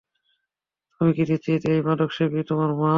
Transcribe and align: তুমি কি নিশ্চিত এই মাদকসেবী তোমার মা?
তুমি 1.01 1.11
কি 1.13 1.23
নিশ্চিত 1.29 1.61
এই 1.65 1.79
মাদকসেবী 1.87 2.39
তোমার 2.49 2.71
মা? 2.73 2.89